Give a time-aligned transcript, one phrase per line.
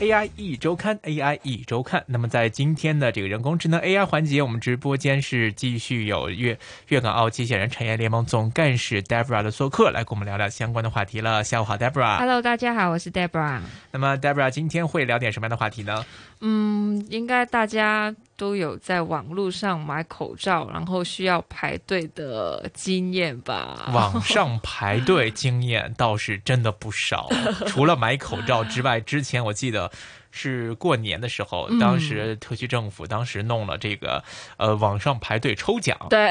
[0.00, 2.02] AI 一周刊，AI 一周刊。
[2.06, 11.44] 那么在今天的这个人工智能 AI 环节，我们直播间是继续有粤粤港澳机器人产业联盟总干事 Debra 的做客，来跟我们聊聊相关的话题了。
[11.44, 12.16] 下午好，Debra。
[12.18, 13.60] Hello，大家好，我是 Debra。
[13.92, 16.02] 那么 Debra 今天会聊点什么样的话题呢？
[16.40, 23.90] 嗯，应该大家都有在网络上买口罩，然后需要排队的经验吧？
[23.92, 27.28] 网上排队经验倒是真的不少，
[27.68, 29.92] 除了买口罩之外，之前我记得。
[30.30, 34.22] 是过年的时候，当时特区政府当时弄了这个，
[34.56, 36.30] 呃，网上排队抽奖，对，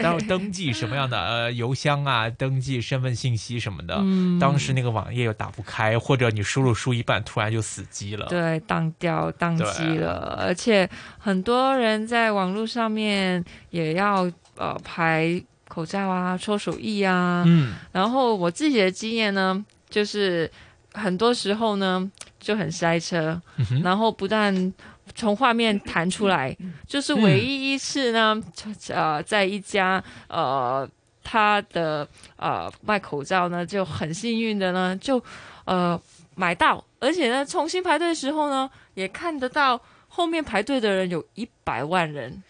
[0.00, 3.96] 然后登记什么样的呃邮箱啊，登记身份信息什么的，
[4.40, 20.50] 当时那个网页又打不开，或者你输入输一半，突然就死机了，对，当掉当机了，而且很多人在网络上面也要呃排口罩啊，抽手艺啊，嗯，然后我自己的经验呢，就是
[20.92, 22.08] 很多时候呢。
[22.40, 23.40] 就很塞车，
[23.84, 24.74] 然后不但
[25.14, 26.56] 从画面弹出来，
[26.86, 28.42] 就是唯一一次呢，
[28.88, 30.88] 呃，在一家呃
[31.22, 35.22] 他的呃卖口罩呢就很幸运的呢就
[35.66, 36.00] 呃
[36.34, 42.42] 买到，而且呢重新排队的时候呢也看得到后面排队的人有一百万人。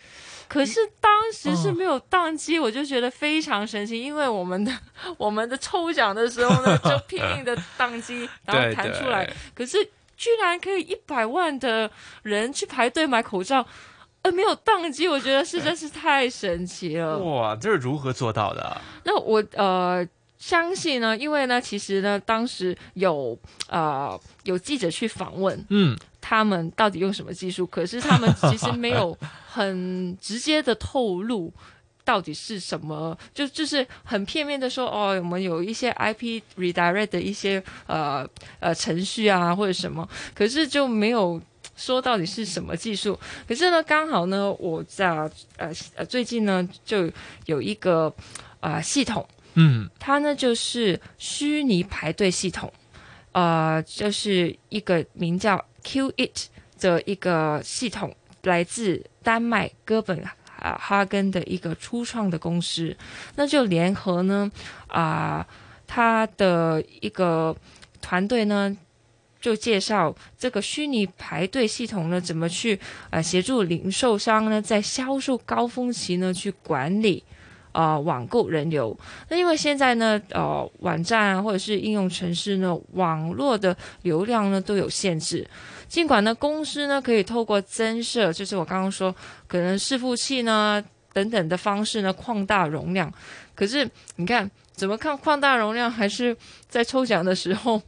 [0.51, 4.73] 可是当时是没有宕机，我就觉得非常神奇，因为我们的
[5.17, 9.33] 我们的抽奖的时候呢， 就拼命的宕机， 然后弹出来。
[9.55, 9.79] 可是
[10.17, 11.89] 居然可以一百万的
[12.25, 13.65] 人去排队买口罩，
[14.23, 17.17] 呃，没有宕机，我觉得是真是太神奇了。
[17.19, 18.81] 哇，这是如何做到的？
[19.05, 20.05] 那我呃
[20.37, 25.97] 相信呢，因为呢，其实呢，当时有呃有记者去访问，嗯。
[26.21, 27.67] 他们到底用什么技术？
[27.67, 29.17] 可是他们其实没有
[29.49, 31.53] 很直接的透露
[32.05, 41.41] 到底是什么，就就是很片面的说哦，我们有一些 IP redirect 的一些呃呃程序啊或者什么，可是就没有
[41.77, 43.19] 说到底是什么技术。
[43.47, 45.09] 可是呢，刚好呢，我在
[45.57, 47.11] 呃呃最近呢就
[47.47, 48.13] 有一个
[48.61, 52.73] 啊系统，嗯，它呢就是虚拟排队系统，
[53.33, 55.65] 呃，就是一个名叫。
[55.83, 56.49] Q It
[56.79, 60.23] 的一个系统来自丹麦哥本
[60.59, 62.95] 哈根的一个初创的公司，
[63.37, 64.53] 那就联合呢
[64.89, 65.47] 啊，
[65.87, 67.57] 他的一个
[68.03, 68.77] 团队呢，
[69.41, 77.25] 就介绍这个虚拟排队系统呢，怎么去呃协助零售商呢，在销售高峰期呢去管理。
[77.73, 78.97] 呃，网购人流，
[79.29, 85.49] 那因为现在呢，呃，网站啊，或者是应用程式呢，网络的流量呢都有限制。
[85.89, 89.15] 尽管呢，公司呢可以透过增设，就是我刚刚说，
[89.47, 90.83] 可能伺服器呢
[91.13, 93.13] 等等的方式呢扩大容量，
[93.55, 94.51] 可是你看。
[94.73, 96.35] 怎么看扩大容量，还是
[96.67, 97.83] 在抽奖的时候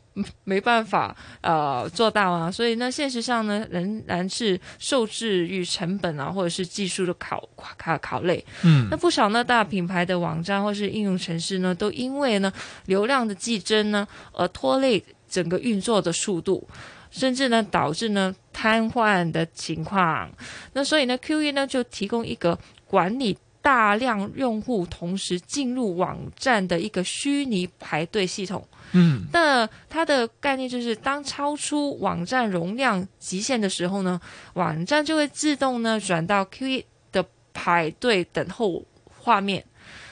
[0.45, 2.51] 没办法呃做到啊？
[2.51, 8.45] 所以呢，现实上呢，仍然是受制于成本啊，或者是技术的考考考类。
[8.63, 12.53] 嗯，那不少呢大品牌的网站或是应用程式呢，都因为呢
[12.87, 16.69] 流量的激增呢，而拖累整个运作的速度，
[17.11, 20.31] 甚至呢导致呢瘫痪的情况。
[20.75, 23.39] 那所以呢，Q E 呢就提供一个管理。
[23.63, 34.21] 大量用户同时进入网站的一个虚拟排队系统，嗯，那它的概念就是，当超出网站容量极限的时候呢，
[34.55, 37.25] 网站就会自动呢转到 Q E 的
[37.55, 39.65] 排队等候画面，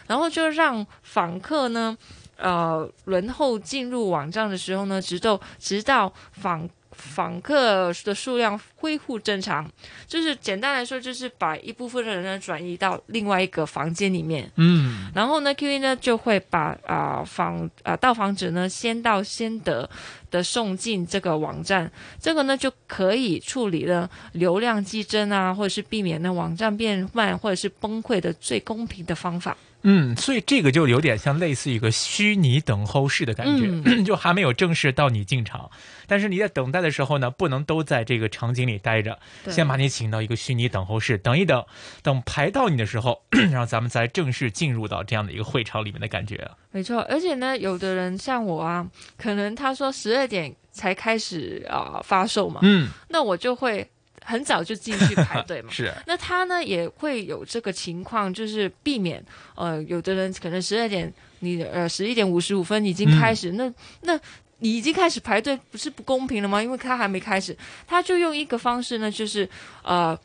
[0.06, 1.98] 然后就让访客呢，
[2.36, 6.70] 呃，轮候进入网站的时候呢，直到直到访。
[7.00, 9.68] 访客的数量恢复正常，
[10.06, 14.50] 就是简单来说，就是把一部分的人呢转移到另外一个房间里面。
[14.56, 19.88] 嗯，然后呢，Q E 呢就会把啊访啊到访者呢先到先得
[20.30, 21.90] 的送进这个网站，
[22.20, 29.56] 这个呢就可以处理了流量激增啊，或者是避免呢网站变慢或者是崩溃的最公平的方法。
[29.82, 35.70] 嗯，所以这个就有点像类似一个虚拟等候室的感觉， 就还没有正式到你进场，
[36.06, 39.18] 但是你在等待的时候呢，不能都在这个场景里待着，
[39.48, 41.64] 先把你请到一个虚拟等候室，等一等，
[42.02, 46.50] 等排到你的时候， 然后咱们再正式进入到这样的一个会场里面的感觉。
[46.70, 48.86] 没错，而且呢，有的人像我啊，
[49.16, 53.88] 可能他说十二点才开始啊发售嘛，嗯，那我就会。
[54.30, 55.92] 很早就进去排队嘛， 是。
[56.06, 59.22] 那他呢也会有这个情况，就是避免
[59.56, 63.72] 呃，有的人可能十二点，你呃十一点五十五分已经开始，那
[64.02, 64.18] 那
[64.58, 66.62] 你已经开始排队，不是不公平了吗？
[66.62, 67.56] 因为他还没开始，
[67.86, 69.48] 他就用一个方式呢，就是
[69.82, 70.16] 呃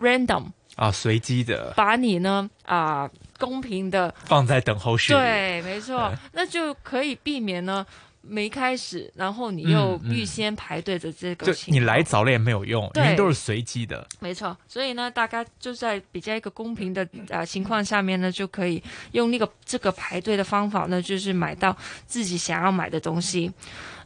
[0.00, 0.46] ，random
[0.76, 5.12] 啊，随机的，把你呢啊公平的放在等候室。
[5.12, 7.84] 对，没错，那就可以避免呢。
[8.22, 14.06] 没开始，然后你又预先排队的这个你来早了也没有用，因为都是随机的。
[14.20, 18.82] 没错，所以呢，大家就在比较一个公平的呃情况下面呢，就可以
[19.12, 21.76] 用那个这个排队的方法呢，就是买到
[22.06, 23.52] 自己想要买的东西。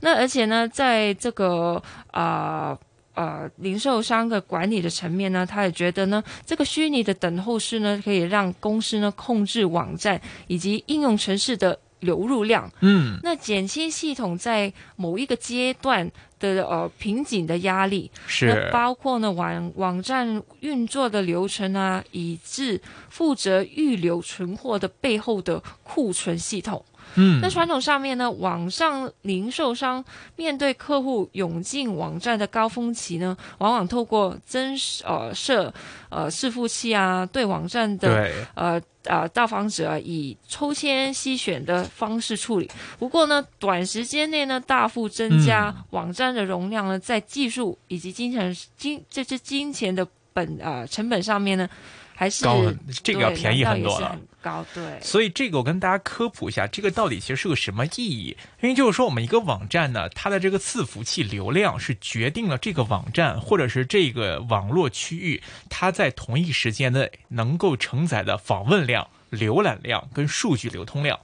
[0.01, 2.79] 那而且呢，在这个啊。
[3.17, 18.69] 呃，零售商的管理的层面呢，他也觉得呢，这个虚拟的等候室呢，可以让公司呢控制网站以及应用程式的流入量，嗯，那减轻系统在某一个阶段的呃瓶颈的压力，是。
[18.71, 26.85] 包括呢网网站运作的流程啊，以致负责预留存货的背后的库存系统。
[27.15, 30.05] 嗯，那传统上面呢，网上零售商
[30.37, 35.73] 面对客户涌进网站的高峰期呢，往往透过增呃设
[36.11, 42.71] 呃伺服器啊，对网站的呃呃到访者以抽签吸选的方式处理。
[42.99, 51.67] 不过呢，短时间内呢，大幅增加网站的容量呢，在技术以及金钱金这些金钱的本啊成本上面呢。
[52.17, 52.65] 还是高，
[53.05, 54.19] 这个要便宜很多了。
[54.41, 58.37] 高对，所以这个我跟大家科普一下，这个到底其实是个什么意义？
[58.61, 71.19] 因为就是说，我们一个网站呢，它的这个伺服器流量是决定了这个网站或者是这个网络区域，它在同一时间内能够承载的访问量、浏览量跟数据流通量。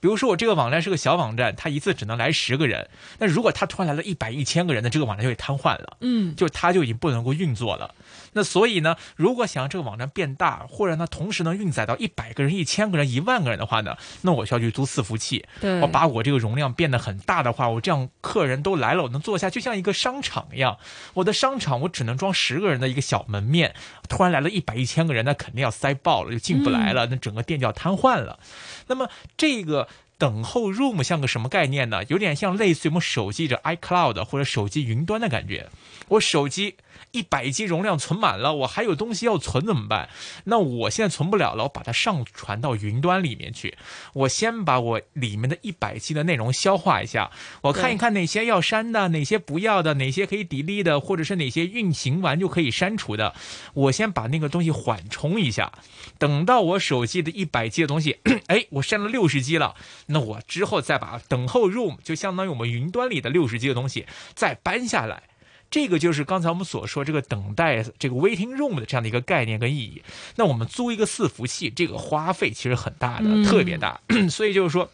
[0.00, 2.88] 比如说，我这个网站是个小网站，它一次只能来十个人。
[3.18, 5.96] 那如果它突然来了一百、一千个人，那这个网站就会瘫痪了。
[6.00, 7.94] 嗯，就它就已经不能够运作了。
[8.34, 15.44] 那所以呢，如果想让这个网站变大，或者它同时能运载到一百个人、一千个人、一万个人的话呢，那我需要去租伺服器。
[15.60, 20.78] 对，我把我这个容量变得很大的话，我这样客人都来了，我能坐下，就像一个商场一样。
[21.14, 23.74] 我的商场我只能装十个人的一个小门面，
[24.08, 28.38] 突然来了一百、一千个人，那肯定要塞爆了，就进不来了，那整个店就要瘫痪了。
[28.86, 29.87] 那么这个。
[30.18, 32.02] 等候 room 像个什么概念呢？
[32.08, 35.68] 有点像类似于我们手机的 iCloud 或者手机云端的感觉。
[36.08, 36.74] 我手机。
[37.10, 40.08] 一百 G 容量存满了，我还有东西要存怎么办？
[40.44, 43.76] 那我现在存不了了，我把它上传到云端里面去。
[44.12, 47.30] 我先把我里面的一百 G 的内容消化一下，
[47.62, 53.34] 我看一看哪些要删的，哪些不要的，哪些可以 delete 的，或者是哪些运行完就可以删除的。
[53.74, 55.72] 我先把那个东西缓冲一下，
[56.18, 58.18] 等到我手机的一百 G 的东西，
[58.48, 59.74] 哎，我删了六十 G 了，
[60.06, 65.22] 那我之后再把等候 room 就相当于我们云端里的六十 G 的东西再搬下来。
[65.70, 70.02] 这个就是刚才我们所说这个等待这个 waiting room 的这样的一个概念跟意义。
[70.36, 74.00] 那我们租一个伺服器，这个花费其实很大的，特别大。
[74.30, 74.90] 所以就是说，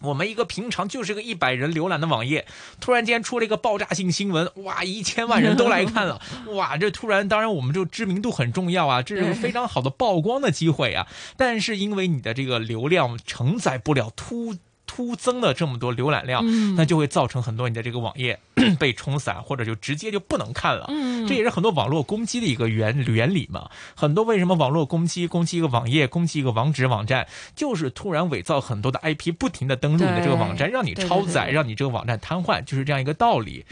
[0.00, 2.46] 我们一个平常就是个一百人浏览的网页，
[2.80, 6.22] 突然间出了一个爆炸性新闻，哇，一千万人都来看了，
[6.54, 11.08] 哇，这突然当然我们就知名度很重要啊，这是非常好的曝光的机会啊。
[11.36, 14.56] 但是因为你的这个流量承载不了突。
[14.86, 16.44] 突增了这么多浏览量，
[16.76, 18.38] 那就会造成很多你的这个网页
[18.78, 20.86] 被冲散，或者就直接就不能看了。
[21.28, 23.68] 这也是很多网络攻击的一个原原理嘛。
[23.94, 33.64] 很多为什么网络攻击攻击一个网页，攻击一个网址网站，就是突然伪造很多的 IP，不停的登录你的这个网站，让你超载，让你这个网站瘫痪，就是这样一个道理。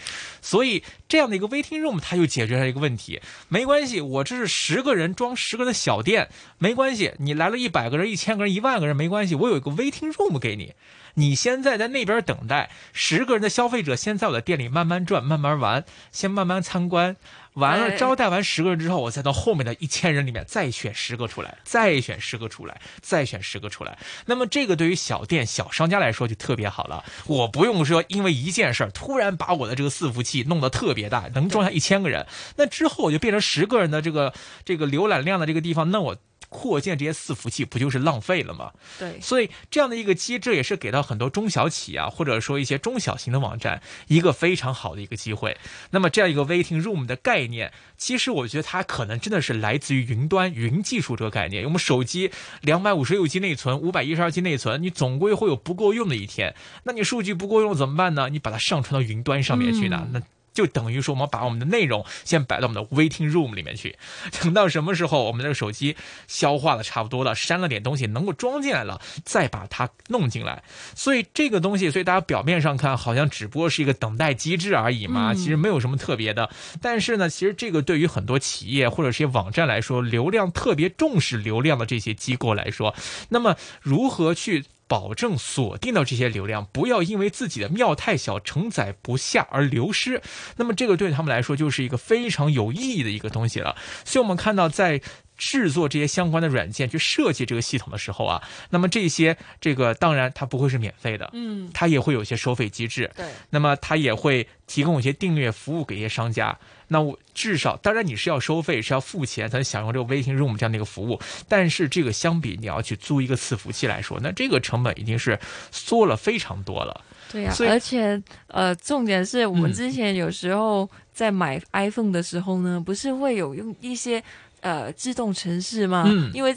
[0.43, 3.20] 所以这样的一个 waiting room，它就解决了一个问题。
[3.49, 6.28] 没关系，我这是十个人装十个的小店，
[6.58, 7.12] 没关系。
[7.19, 10.72] 你来了一百个人、一千个人、一万个人，没关系，我有一个 waiting room 给你。
[11.14, 17.16] 你现在在那边等待，十个人的消费者先在我的店里慢慢转、慢慢玩，先慢慢参观，
[17.52, 23.96] 完了招待完十个人之后，我再到后面的一千人里面再选十个出来，再选十个出来，再选十个出来。
[24.27, 34.34] 那么这个对于小店、小商家来说就特别好了，我不用说因为一件事儿突然把我的这个伺服器弄得特别大，能装下一千个人，那之后我就变成十个人的这个
[34.65, 36.17] 这个浏览量的这个地方，那我。
[36.55, 38.70] 扩建这些伺服器不就是浪费了吗？
[38.96, 45.58] 对，所以这样的一个机制也是给到很多中小企业啊，或者说一些中小型的网站一个非常好的一个机会。
[45.91, 51.65] 那么这样一个 waiting room 的概念，其实我觉得它可能真的是来自于云端云技术这个概念。
[51.65, 52.31] 我们手机
[52.61, 56.55] 两百五十六 G 内存，五百一十二 G 内存，你总归会有不够用的一天。
[56.84, 58.29] 那你数据不够用怎么办呢？
[58.29, 60.06] 你把它上传到云端上面去呢？
[60.13, 60.23] 那。
[60.55, 63.99] 就等于说，我们把我们的内容先摆到我们的 waiting room 里面去，
[64.41, 65.96] 等到什么时候我们这个手机
[66.29, 70.63] 消化的差不多了，删了点东西能够装进来了，再把它弄进来。
[70.94, 76.49] 所以这个东西，所以大家表面上看好像只不过是一个等待机制而已嘛，其实没有什么特别的。
[76.81, 82.94] 但是呢，其实这个对于很多企业或者是些网站来说，流量特别重视流量的这些机构来说，
[83.31, 84.65] 那么如何去？
[84.86, 90.22] 保证锁定到这些流量，不要因为自己的庙太小承载不下而流失。
[90.56, 93.76] 那么这个对他们来说就是一个非常有意义的一个东西了。
[94.05, 95.00] 所以我们看到在。
[95.36, 106.56] 制作这些相关的软件，去设计这个系统的时候啊，那么这些这个当然它不会是免费的，嗯，它也会有一些收费机制，对，那么它也会提供一些订阅服务给一些商家。
[106.86, 111.19] 那我至少，当然你是要收费，是要付钱才能享用这个 Waiting Room 这样的一个服务。
[111.48, 115.38] 但是这个相比你要去租一个伺服器来说，那这个成本已经是
[115.72, 117.00] 缩了非常多了。
[117.32, 124.22] 对呀，而且呃，重点是我们之前有时候在买 iPhone 的时候呢，不是会有用一些
[124.64, 126.04] 呃自动城市嘛？
[126.08, 126.56] 嗯，因为。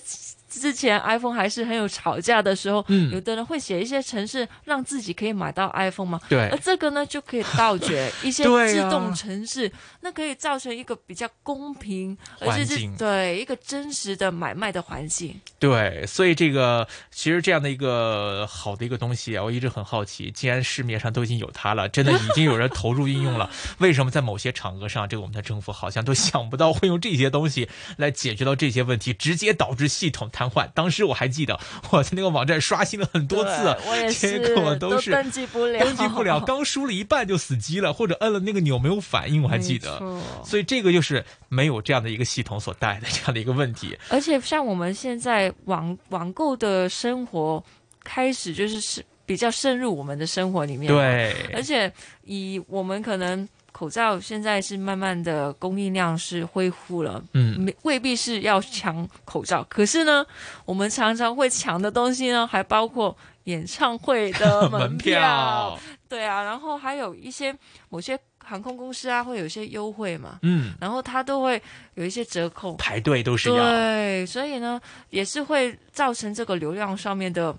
[0.50, 15.40] 之前 iPhone 还是很有吵架的时候，嗯，有的人会写一些程式让自己可以买到 iPhone 嘛，对，而这个呢就可以杜绝一些自动程式，那可以造成一个比较公平，而且是对一个真实的买卖的环境。
[15.60, 23.50] 对，所以这个其实这样的一个好的一个东西啊，我一直很好奇，既然市面上都已经有它了，真的已经有人投入应用了，
[23.80, 30.30] 为什么在某些场合上，这个我们的政府好像都想不到会用这些东西来解决到这些问题，直接导致系统。
[30.38, 30.70] 瘫痪。
[30.76, 39.98] 当时我还记得， 我在那个网站刷新了很多次，结果都是登记不了，登记不了， 刚输了一半就死机了，或者摁了那个钮没有反应，我还记得。
[40.46, 43.98] 所以这个就是没有这样的一个系统所带的这样的一个问题。
[44.10, 47.64] 而且像我们现在网网购的生活
[48.04, 51.34] 开始就是是比较深入我们的生活里面，对。
[51.54, 51.92] 而且
[52.26, 53.48] 以我们可能。
[53.78, 60.26] 口罩现在是慢慢的供应量是恢复了，嗯，没未必是要抢口罩，可是呢，
[60.66, 65.78] 我们常常会抢的东西呢，还包括演唱会的 门票，
[66.10, 67.56] 对啊，然后还有一些
[67.90, 71.62] 某些航空公司啊，会有一些优惠嘛，嗯，然后它都会
[71.94, 74.82] 有一些折扣，排队都是要，对，所以呢，
[75.12, 77.56] 也是会造成这个流量上面的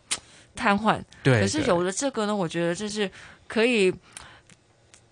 [0.57, 3.09] 瘫痪，对，可是有了这个呢，我觉得这是
[3.47, 3.95] 可以。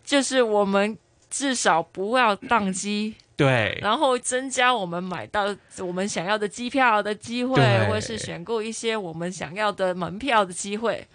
[0.07, 0.97] 就是我们
[1.29, 7.57] 至少不要宕机，对，然后增加我们买到我们想要的机票的机会，
[7.89, 11.07] 或者是选购一些我们想要的门票的机会。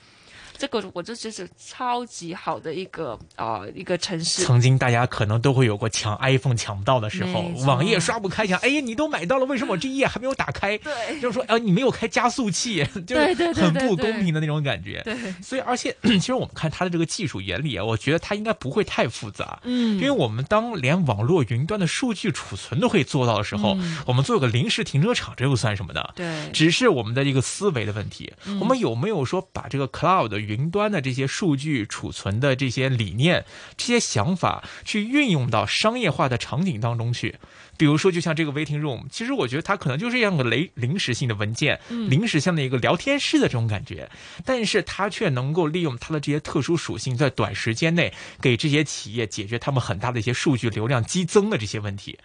[0.62, 4.44] 这个我就觉得超级好的一个啊一个城市。
[4.44, 10.78] 曾经大家可能都会有过抢 iPhone 抢不到的时候，网页刷不开，想哎呀你都买到了，为什么我这一页还没有打开？
[10.78, 15.02] 对，就是说啊你没有开加速器，就是很不公平的那种感觉。
[15.04, 19.60] 对，所以而且 其实我们看它的这个技术原理啊，我觉得它应该不会太复杂。
[19.64, 23.76] 嗯，因为我们当连网络云端的数据储存都可以做到的时候，
[24.06, 26.14] 我们做个临时停车场，这又算什么的？
[26.16, 28.32] 对，只是我们的一个思维的问题。
[28.60, 33.46] 我们有没有说把这个 cloud 云端的这些数据储存的这些理念、
[33.78, 37.36] 这些想法，去运用到商业化的场景当中去？
[37.78, 44.08] 比如说，就像这个 waiting room，其实我觉得它可能就是这样个临临时性的文件，临时性的一个聊天室的这种感觉，
[44.46, 52.20] 但是它却能够利用它的这些特殊属性，在短时间内给这些企业解决他们很大的一些数据流量激增的这些问题。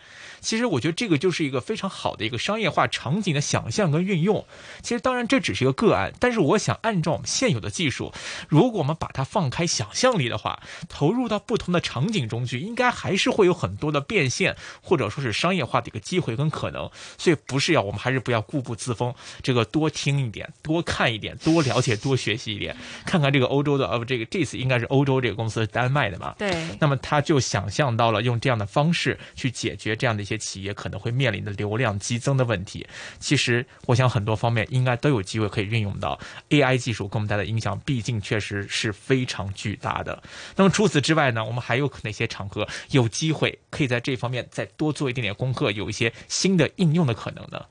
[0.47, 4.47] 其实我觉得这个就是一个非常好的一个商业化场景的想象跟运用。
[4.81, 8.13] 其实当然这只是一个个案，但是我想按照我们现有的技术，
[8.49, 16.89] 如果我们把它放开想象力的话，投入到不同的场景中去，应该还是会有很多的变现，或者说是商业化的一个机会跟可能。
[17.19, 19.13] 所以不是要我们还是不要固步自封，
[19.43, 26.37] 这个多听一点，多看一点，多了解，多学习一点，看看这个欧洲的呃这个这次应该是欧洲这个公司丹麦的嘛？
[26.39, 26.55] 对。
[26.79, 30.36] 那么他就想象到了用这样的方式去解决这样的一些。
[30.39, 32.87] 企业可能会面临的流量激增的问题，
[33.19, 36.19] 其实我想很多方面应该都有机会可以运用到
[36.51, 40.23] AI 技术给我们带来的影响，毕竟确实是非常巨大的。
[40.57, 47.65] 那么除此之外呢，我们还有哪些场合有机会可以在这方面再多做一点点功课，有一些新的应用的可能呢？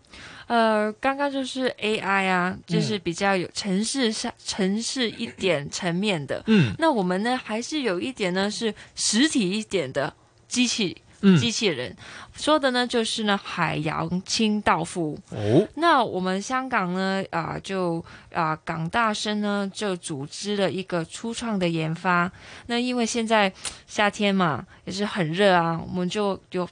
[0.48, 10.14] 呃，刚刚就是 AI 啊，就是比较有城市上城市一点层面的，嗯，那我们呢还是有一点呢是实体一点的
[10.48, 10.96] 机器。
[11.40, 11.96] 机器人
[12.36, 15.18] 说的呢，就是呢海洋清道夫。
[15.32, 18.04] 哦，那我们香港呢，啊，就
[18.34, 22.32] 啊港大生呢就组织了一个初创的研发。
[22.68, 23.52] 那因为现在
[23.88, 26.68] 夏天嘛，也是很热啊，我们就就。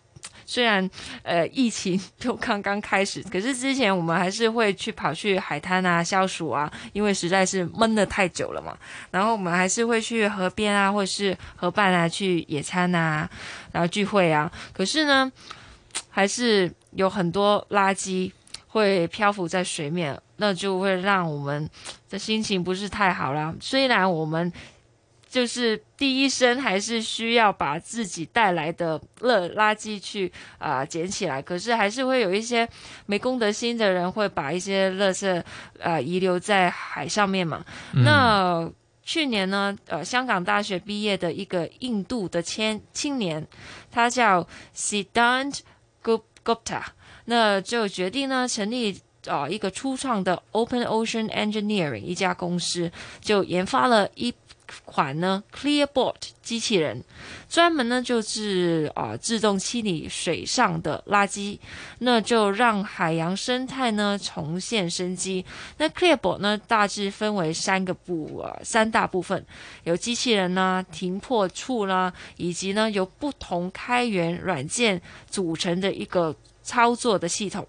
[0.46, 0.90] 虽然
[1.24, 8.78] 呃疫情就刚刚开始，可是之前我们还是会去跑去海滩啊消暑啊，因为实在是闷的太久了嘛。
[9.12, 13.30] 然后我们还是会去河边啊，或是河畔啊去野餐啊，
[13.72, 14.52] 然后聚会啊。
[14.74, 15.32] 可是呢，
[16.10, 18.32] 还是有很多垃圾
[18.68, 21.70] 会漂浮在水面，那就会让我们
[22.10, 23.56] 的心情不是太好了。
[23.60, 24.52] 虽然我们。
[25.34, 32.70] 就是第一声还是需要把自己带来的垃垃圾去啊捡起来，可是还是会有一些
[33.08, 35.44] 没公德心的人会把一些垃圾
[35.80, 37.66] 呃遗留在海上面嘛。
[37.94, 38.70] 那
[39.02, 43.44] 去年呢，呃，香港大学毕业的一个印度的青青年，
[43.92, 45.62] 他叫 Siddhant
[46.04, 46.84] Gupta，
[47.25, 54.32] 那就决定呢成立啊一个初创的 Open Ocean Engineering 一家公司，就研发了一。
[54.86, 57.03] 款呢，Clearbot 机器人，
[57.50, 61.58] 专门呢就是啊自动清理水上的垃圾，
[62.00, 65.46] 那就让海洋生态呢重现生机。
[65.77, 69.46] 那 Clearbot 呢大致分为三个部啊三大部分，
[69.84, 77.68] 有机器人呢、停泊处啦，以及呢由不同开源软件组成的一个操作的系统。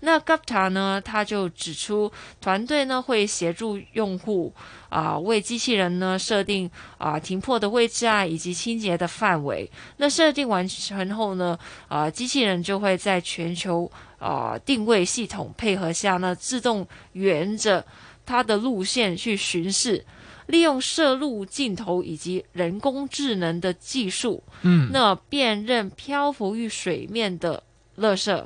[0.00, 1.00] 那 Gupta 呢？
[1.04, 4.52] 他就指出，团队呢会协助用户
[4.88, 9.70] 啊，为机器人呢设定啊停泊的位置啊，以及清洁的范围。
[9.98, 17.84] 那设定完成后呢，啊，机器人就会在全球啊定位系统配合下呢，自动沿着
[18.24, 20.04] 它的路线去巡视，
[20.46, 27.62] 利用摄入镜头以及人工智能的技术，嗯，那辨认漂浮于水面的
[27.98, 28.42] 垃圾。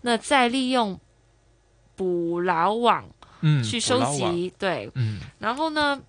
[0.00, 0.98] 那再利用
[1.96, 3.04] 捕捞网，
[3.40, 6.00] 嗯，去收集，对，嗯，然后呢，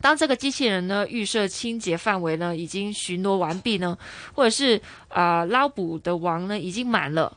[0.00, 3.96] 当这个机器人呢预设清洁范围呢已经巡逻完毕呢，
[4.34, 7.36] 或者是啊捞捕的网呢已经满了，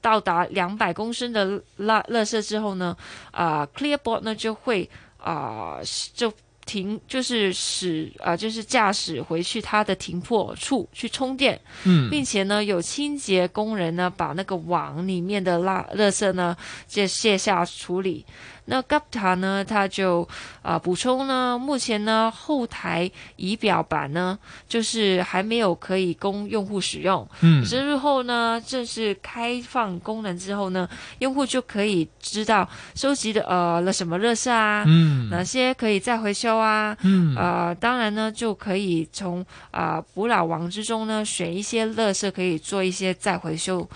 [0.00, 2.96] 到达两百公升的垃垃圾之后呢，
[3.30, 4.88] 啊 Clearboard 呢就会
[5.18, 5.80] 啊
[6.14, 6.32] 就。
[6.66, 16.56] 停就是使啊，就是驾驶回去它的停泊处去充电，嗯，并且呢，有清洁工人呢把那个网里面的垃垃圾呢
[16.88, 18.24] 就卸下处理。
[18.66, 20.26] 那 Gupta 呢，他就
[20.62, 27.28] 啊补充呢，目前呢后台仪表板呢，就是还没有可以供用户使用。
[27.42, 43.86] 嗯，之日后呢，正式开放功能之后呢，用户就可以知道收集的呃了什么乐色啊，嗯，哪些可以再回收啊，嗯，呃，当然呢，就可以从啊捕老王之中呢选一些乐色可以做一些再回收，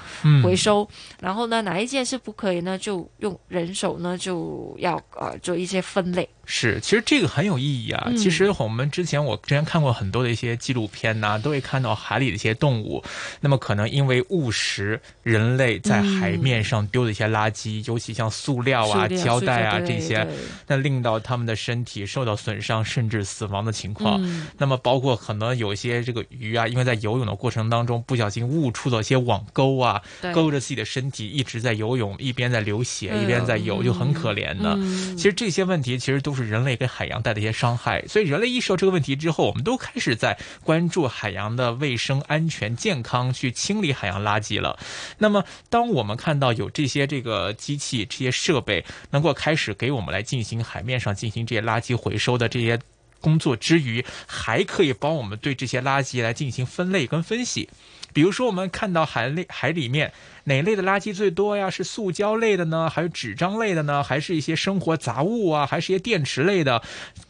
[0.44, 0.86] 回收，
[1.20, 4.57] 然后呢，哪一件是不可以呢，就用人手呢就。
[4.78, 6.28] 要呃做一些分类。
[6.50, 8.10] 是，其实这个很有意义啊。
[8.16, 13.04] 其实我们之前我之前看过很多的一些纪录片呐，都会看到海里的一些动物，
[13.40, 20.26] 那么可能因为误食人类在海面上丢的一些垃圾，尤其像塑料啊、胶带啊这些，
[20.66, 24.18] 那令到他们的身体受到损伤，甚至死亡的情况。
[24.56, 30.00] 那么包括可能有些这个鱼啊，因为在游泳的过程当中不小心误触到一些网钩啊，
[30.32, 34.78] 勾着自己的身体一直在游泳，一边在流血，一边在游，就很可怜的。
[35.14, 36.48] 其实这些问题其实都是。
[36.48, 44.78] 人类给海洋带的一些伤害，所以人类意识到这个问题之后，我们都开始在关注海洋的卫生、安全、健康，去清理海洋垃圾了。
[45.18, 52.80] 那么，当我们看到有这些这个机器、这些设备能够开始给我们来进行海面上进行这些垃圾回收的这些
[53.20, 57.68] 工作之余，还可以帮我们对这些垃圾来进行分类跟分析。
[58.14, 60.14] 比如说，我们看到海里海里面。
[60.48, 61.70] 哪类的垃圾最多呀？
[61.70, 64.02] 是塑胶类的呢，还是纸张类的呢？
[64.02, 65.64] 还是一些生活杂物啊？
[65.64, 66.82] 还是一些电池类的？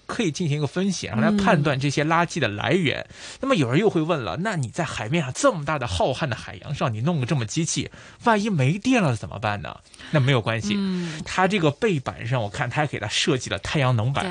[0.07, 3.07] 可以进行一个分析，然后来判断这些垃圾的来源。
[3.42, 7.90] 那么有人又会问了：那你在海面上这么大的浩瀚的海洋上，你弄个这么机器，
[8.24, 9.76] 万一没电了怎么办呢？
[10.12, 10.78] 那没有关系，
[11.26, 14.24] 它这个背板上我看它还给它设计了太阳能板，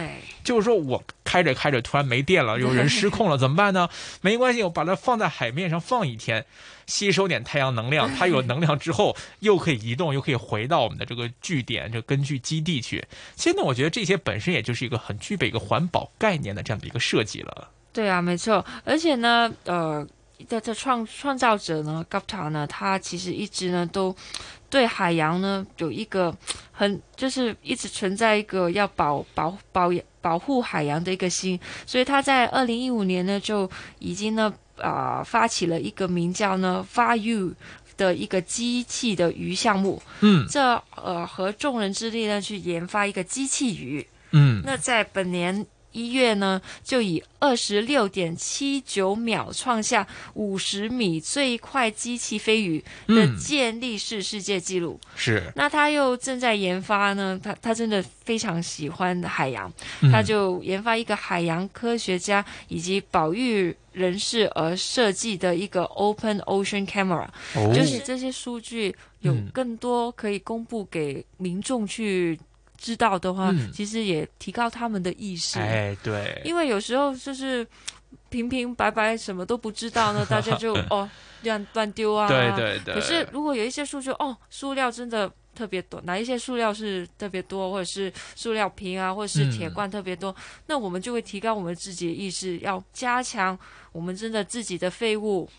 [0.44, 3.88] 就是说我开着开着突然没电了，有人失控了 怎么办呢？
[4.22, 6.44] 没关系，我把它放在海面上放一天。
[6.88, 13.06] 吸收点太阳能量， 它有能量之后又可以移动，又可以回到我们的这个据点、这根据基地去。
[13.36, 17.70] 现在我觉得这些本身也就是一个很具备一个环保概念的这样的一个设计了。
[17.94, 18.66] 对啊，没错。
[18.86, 20.08] 而且呢，呃，
[20.48, 24.16] 在这创创造者呢 g a p t a 呢，他其实一直呢都
[24.70, 26.34] 对海洋呢有一个
[26.72, 33.70] 很就是一直存在一个要保保保保护海洋的一个心，所以他在二零一五年呢就
[34.00, 34.54] 已经呢。
[34.80, 37.54] 啊，发起了一个名叫呢 “Far You”
[37.98, 40.02] 的一个机器的鱼项目。
[40.22, 40.62] 嗯，这
[40.96, 44.08] 呃和众人之力呢去研发一个机器鱼。
[44.32, 45.66] 嗯，那在本年。
[45.92, 55.00] 一月呢，就以二十六点七九秒创下五十米最快机器飞鱼的建立式世界纪录。
[55.16, 55.52] 是。
[55.56, 59.72] 那他又正在研发呢，他他真的非常喜欢海洋，
[60.12, 67.28] 他就研发一个海洋科学家以及保育人士而设计的一个 Open Ocean Camera，
[67.74, 72.40] 就是这些数据有更多可以公布给民众去。
[72.78, 75.60] 知道的话，其实也提高他们的意识。
[75.60, 77.66] 哎，对，因为有时候就是
[78.30, 81.10] 平平白白什么都不知道呢， 大家就哦
[81.44, 82.28] 乱乱丢啊。
[82.28, 82.94] 对对对。
[82.94, 90.36] 可是如果有一些数据，哦，塑料真的特别多，哪一些塑料是特别多，或者是塑料瓶啊，或者是铁罐特别多，
[90.68, 93.58] 那我们就会提高我们自己的意识，要加强
[93.92, 95.50] 我们真的自己的废物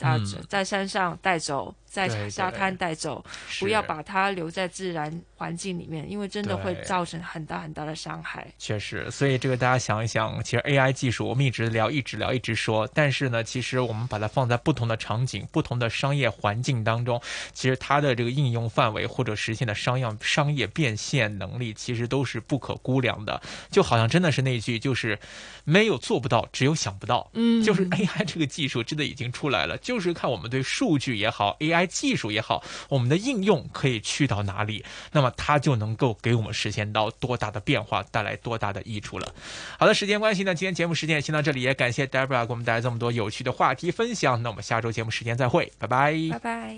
[0.00, 0.16] 啊，
[0.48, 1.74] 在山上带走。
[1.86, 3.24] 在沙滩带走，
[3.58, 8.46] 不要把它留在自然环境里面，因为真的会造成很大很大的伤害。
[8.58, 17.22] 确实，所以这个大家想一想，其实 AI 技术我们一直聊，一直聊，一直说，但是呢，其实我们把它放在不同的场景、不同的商业环境当中，
[17.54, 23.40] 其实它的这个应用范围或者实现的商业商业变现能力，其实都是不可估量的。
[23.70, 25.18] 就好像真的是那句，就是
[25.64, 27.30] 没有做不到，只有想不到。
[27.32, 31.75] 嗯，就是 AI 这个技术真的已经出来了，就是看我们对数据也好，AI。
[31.84, 39.34] 技术也好，我们的应用可以去到哪里，那么它就能够给我们实现到多大的变化，带来多大的益处了。
[39.78, 44.40] 好的，时间关系呢，今天节目时间先到这里，也感谢 Debra 给我们带来这么多有趣的话题分享。
[44.42, 46.74] 那我们下周节目时间再会，拜拜，拜拜。